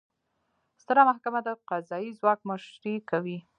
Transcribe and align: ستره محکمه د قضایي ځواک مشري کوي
ستره 0.81 1.03
محکمه 1.09 1.39
د 1.47 1.49
قضایي 1.69 2.09
ځواک 2.19 2.39
مشري 2.49 2.95
کوي 3.09 3.37